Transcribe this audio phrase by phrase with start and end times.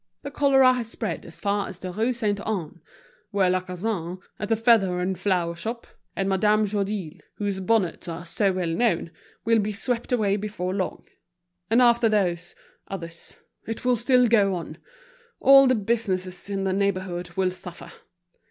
[0.23, 2.81] The cholera has spread as far as the Rue Sainte Anne,
[3.29, 5.85] where Lacassagne, at the feather and flower shop,
[6.15, 9.11] and Madame Chadeuil, whose bonnets are so well known,
[9.45, 11.03] will be swept away before long.
[11.69, 12.55] And after those,
[12.87, 13.37] others;
[13.67, 14.79] it will still go on!
[15.39, 17.91] All the businesses in the neighborhood will suffer.